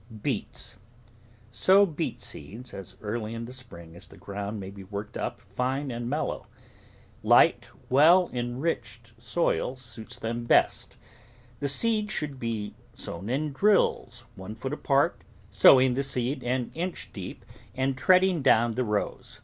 BEETS 0.23 0.77
Sow 1.51 1.85
beet 1.85 2.19
seeds 2.19 2.73
as 2.73 2.97
early 3.03 3.35
in 3.35 3.45
the 3.45 3.53
spring 3.53 3.95
as 3.95 4.07
the 4.07 4.17
ground 4.17 4.59
may 4.59 4.71
be 4.71 4.83
worked 4.83 5.15
up 5.15 5.39
fine 5.39 5.91
and 5.91 6.09
mellow. 6.09 6.47
Light, 7.21 7.67
well 7.87 8.27
enriched 8.33 9.11
soil 9.21 9.75
suits 9.75 10.17
them 10.17 10.45
best. 10.45 10.97
The 11.59 11.67
seed 11.69 12.11
should 12.11 12.39
be 12.39 12.69
ROOT 12.69 12.69
VEGETABLES 12.95 13.03
sown 13.03 13.29
in 13.29 13.53
drills, 13.53 14.25
one 14.35 14.55
foot 14.55 14.73
apart, 14.73 15.23
sowing 15.51 15.93
the 15.93 16.01
seed 16.01 16.43
an 16.43 16.71
inch 16.73 17.11
deep 17.13 17.45
and 17.75 17.95
treading 17.95 18.41
down 18.41 18.71
the 18.71 18.83
rows. 18.83 19.39